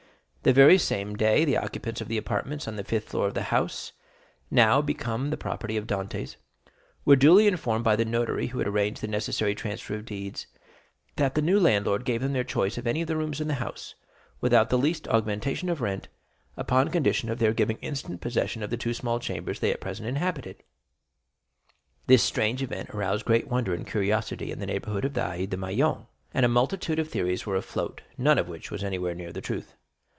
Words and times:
The 0.43 0.53
very 0.53 0.79
same 0.79 1.15
day 1.15 1.45
the 1.45 1.57
occupants 1.57 2.01
of 2.01 2.07
the 2.07 2.17
apartments 2.17 2.67
on 2.67 2.75
the 2.75 2.83
fifth 2.83 3.09
floor 3.09 3.27
of 3.27 3.35
the 3.35 3.43
house, 3.53 3.91
now 4.49 4.81
become 4.81 5.29
the 5.29 5.37
property 5.37 5.77
of 5.77 5.85
Dantès, 5.85 6.35
were 7.05 7.15
duly 7.15 7.45
informed 7.45 7.83
by 7.83 7.95
the 7.95 8.05
notary 8.05 8.47
who 8.47 8.57
had 8.57 8.67
arranged 8.67 9.01
the 9.01 9.07
necessary 9.07 9.53
transfer 9.53 9.93
of 9.93 10.05
deeds, 10.05 10.47
etc., 10.49 10.63
that 11.17 11.35
the 11.35 11.43
new 11.43 11.59
landlord 11.59 12.05
gave 12.05 12.23
them 12.23 12.33
their 12.33 12.43
choice 12.43 12.75
of 12.79 12.87
any 12.87 13.03
of 13.03 13.07
the 13.07 13.15
rooms 13.15 13.39
in 13.39 13.49
the 13.49 13.53
house, 13.61 13.93
without 14.39 14.71
the 14.71 14.79
least 14.79 15.07
augmentation 15.09 15.69
of 15.69 15.79
rent, 15.79 16.07
upon 16.57 16.89
condition 16.89 17.29
of 17.29 17.37
their 17.37 17.53
giving 17.53 17.77
instant 17.77 18.19
possession 18.19 18.63
of 18.63 18.71
the 18.71 18.77
two 18.77 18.95
small 18.95 19.19
chambers 19.19 19.59
they 19.59 19.71
at 19.71 19.79
present 19.79 20.09
inhabited. 20.09 20.63
This 22.07 22.23
strange 22.23 22.63
event 22.63 22.89
aroused 22.95 23.25
great 23.25 23.47
wonder 23.47 23.75
and 23.75 23.85
curiosity 23.85 24.51
in 24.51 24.57
the 24.57 24.65
neighborhood 24.65 25.05
of 25.05 25.13
the 25.13 25.21
Allées 25.21 25.51
de 25.51 25.57
Meilhan, 25.57 26.07
and 26.33 26.43
a 26.47 26.49
multitude 26.49 26.97
of 26.97 27.07
theories 27.09 27.45
were 27.45 27.55
afloat, 27.55 28.01
none 28.17 28.39
of 28.39 28.47
which 28.49 28.71
was 28.71 28.83
anywhere 28.83 29.13
near 29.13 29.31
the 29.31 29.39
truth. 29.41 29.75